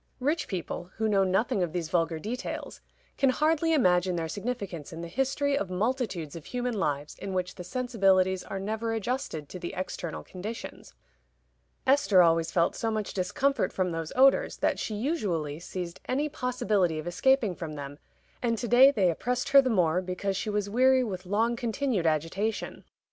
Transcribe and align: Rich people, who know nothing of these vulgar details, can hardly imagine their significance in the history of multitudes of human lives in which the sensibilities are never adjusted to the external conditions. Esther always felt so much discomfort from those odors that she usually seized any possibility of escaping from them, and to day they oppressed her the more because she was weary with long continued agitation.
Rich 0.19 0.47
people, 0.47 0.89
who 0.95 1.07
know 1.07 1.23
nothing 1.23 1.61
of 1.61 1.73
these 1.73 1.89
vulgar 1.91 2.17
details, 2.17 2.81
can 3.19 3.29
hardly 3.29 3.71
imagine 3.71 4.15
their 4.15 4.27
significance 4.27 4.91
in 4.91 5.01
the 5.01 5.07
history 5.07 5.55
of 5.55 5.69
multitudes 5.69 6.35
of 6.35 6.45
human 6.45 6.73
lives 6.73 7.15
in 7.19 7.33
which 7.35 7.53
the 7.53 7.63
sensibilities 7.63 8.43
are 8.43 8.57
never 8.59 8.93
adjusted 8.93 9.47
to 9.49 9.59
the 9.59 9.75
external 9.77 10.23
conditions. 10.23 10.95
Esther 11.85 12.23
always 12.23 12.49
felt 12.49 12.75
so 12.75 12.89
much 12.89 13.13
discomfort 13.13 13.71
from 13.71 13.91
those 13.91 14.11
odors 14.15 14.57
that 14.57 14.79
she 14.79 14.95
usually 14.95 15.59
seized 15.59 15.99
any 16.09 16.27
possibility 16.27 16.97
of 16.97 17.05
escaping 17.05 17.53
from 17.53 17.73
them, 17.73 17.99
and 18.41 18.57
to 18.57 18.67
day 18.67 18.89
they 18.89 19.11
oppressed 19.11 19.49
her 19.49 19.61
the 19.61 19.69
more 19.69 20.01
because 20.01 20.35
she 20.35 20.49
was 20.49 20.67
weary 20.67 21.03
with 21.03 21.27
long 21.27 21.55
continued 21.55 22.07
agitation. 22.07 22.83